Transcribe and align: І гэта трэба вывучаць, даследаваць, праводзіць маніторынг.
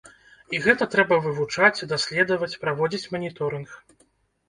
І 0.55 0.61
гэта 0.63 0.87
трэба 0.95 1.19
вывучаць, 1.27 1.85
даследаваць, 1.93 2.53
праводзіць 2.67 3.11
маніторынг. 3.19 3.81